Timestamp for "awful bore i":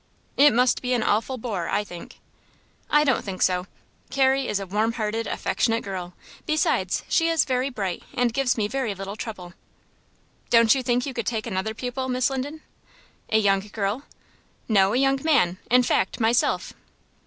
1.03-1.83